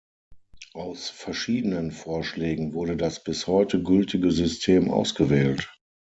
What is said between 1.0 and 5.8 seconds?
verschiedenen Vorschlägen wurde das bis heute gültige System ausgewählt.